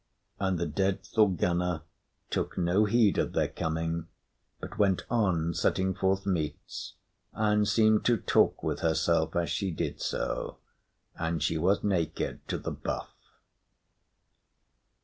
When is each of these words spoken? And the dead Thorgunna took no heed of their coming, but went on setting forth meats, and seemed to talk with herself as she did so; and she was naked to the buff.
And 0.39 0.57
the 0.57 0.65
dead 0.65 1.03
Thorgunna 1.03 1.83
took 2.31 2.57
no 2.57 2.85
heed 2.85 3.19
of 3.19 3.33
their 3.33 3.47
coming, 3.49 4.07
but 4.59 4.79
went 4.79 5.05
on 5.11 5.53
setting 5.53 5.93
forth 5.93 6.25
meats, 6.25 6.95
and 7.33 7.67
seemed 7.67 8.03
to 8.05 8.17
talk 8.17 8.63
with 8.63 8.79
herself 8.79 9.35
as 9.35 9.51
she 9.51 9.69
did 9.69 10.01
so; 10.01 10.57
and 11.19 11.43
she 11.43 11.59
was 11.59 11.83
naked 11.83 12.39
to 12.47 12.57
the 12.57 12.71
buff. 12.71 13.13